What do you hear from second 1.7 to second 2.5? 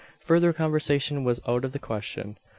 the question.